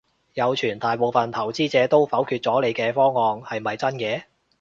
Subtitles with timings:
[0.33, 4.23] 有傳大部份投資者都否決咗你嘅方案，係咪真嘅？